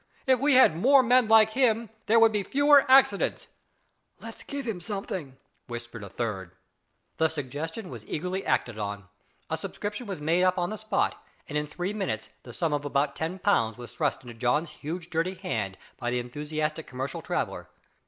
"If 0.25 0.39
we 0.39 0.55
had 0.55 0.75
more 0.75 1.03
men 1.03 1.27
like 1.27 1.51
him, 1.51 1.91
there 2.07 2.19
would 2.19 2.31
be 2.31 2.41
fewer 2.41 2.85
accidents." 2.89 3.45
"Let's 4.19 4.41
give 4.41 4.65
him 4.67 4.79
something," 4.81 5.37
whispered 5.67 6.03
a 6.03 6.09
third. 6.09 6.53
The 7.17 7.29
suggestion 7.29 7.87
was 7.91 8.03
eagerly 8.07 8.43
acted 8.43 8.79
on. 8.79 9.09
A 9.51 9.59
subscription 9.59 10.07
was 10.07 10.19
made 10.19 10.43
on 10.43 10.71
the 10.71 10.77
spot, 10.79 11.23
and 11.47 11.55
in 11.55 11.67
three 11.67 11.93
minutes 11.93 12.29
the 12.41 12.51
sum 12.51 12.73
of 12.73 12.83
about 12.83 13.15
ten 13.15 13.37
pounds 13.37 13.77
was 13.77 13.93
thrust 13.93 14.23
into 14.23 14.33
John's 14.33 14.71
huge 14.71 15.11
dirty 15.11 15.35
hand 15.35 15.77
by 15.99 16.09
the 16.09 16.17
enthusiastic 16.19 16.87
commercial 16.87 17.21
traveller. 17.21 17.69